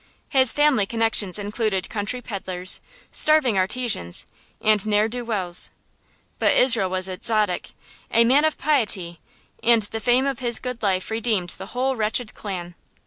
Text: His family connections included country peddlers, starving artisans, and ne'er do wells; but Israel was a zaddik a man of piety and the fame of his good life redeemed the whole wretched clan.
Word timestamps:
His 0.29 0.51
family 0.51 0.87
connections 0.87 1.37
included 1.37 1.87
country 1.87 2.23
peddlers, 2.23 2.81
starving 3.11 3.55
artisans, 3.55 4.25
and 4.59 4.83
ne'er 4.87 5.07
do 5.07 5.23
wells; 5.23 5.69
but 6.39 6.57
Israel 6.57 6.89
was 6.89 7.07
a 7.07 7.17
zaddik 7.19 7.73
a 8.09 8.25
man 8.25 8.43
of 8.43 8.57
piety 8.57 9.19
and 9.61 9.83
the 9.83 9.99
fame 9.99 10.25
of 10.25 10.39
his 10.39 10.57
good 10.57 10.81
life 10.81 11.11
redeemed 11.11 11.49
the 11.51 11.67
whole 11.77 11.95
wretched 11.95 12.33
clan. 12.33 12.73